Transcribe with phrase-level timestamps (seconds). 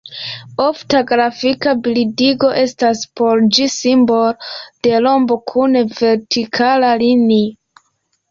[0.63, 4.31] Ofta grafika bildigo estas por ĝi simbolo
[4.87, 7.85] de rombo kun vertikala linio.